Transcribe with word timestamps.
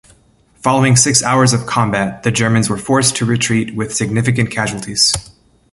Following 0.55 0.95
six 0.95 1.21
hours 1.21 1.53
of 1.53 1.67
combat, 1.67 2.23
the 2.23 2.31
Germans 2.31 2.71
were 2.71 2.77
forced 2.79 3.15
to 3.17 3.23
retreat 3.25 3.75
with 3.75 3.95
significant 3.95 4.49
casualties. 4.49 5.13